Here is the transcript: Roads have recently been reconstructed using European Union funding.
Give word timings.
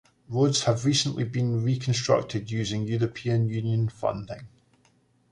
Roads 0.29 0.63
have 0.63 0.83
recently 0.85 1.23
been 1.25 1.63
reconstructed 1.63 2.49
using 2.49 2.87
European 2.87 3.47
Union 3.47 3.87
funding. 3.87 4.47